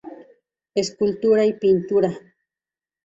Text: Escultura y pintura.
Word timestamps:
Escultura 0.73 1.45
y 1.45 1.53
pintura. 1.53 2.11